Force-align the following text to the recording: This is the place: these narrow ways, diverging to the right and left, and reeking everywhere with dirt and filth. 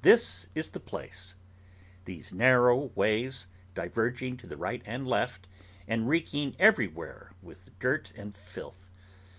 This 0.00 0.48
is 0.54 0.70
the 0.70 0.80
place: 0.80 1.34
these 2.06 2.32
narrow 2.32 2.86
ways, 2.94 3.46
diverging 3.74 4.38
to 4.38 4.46
the 4.46 4.56
right 4.56 4.80
and 4.86 5.06
left, 5.06 5.46
and 5.86 6.08
reeking 6.08 6.56
everywhere 6.58 7.32
with 7.42 7.78
dirt 7.78 8.10
and 8.16 8.34
filth. 8.34 8.88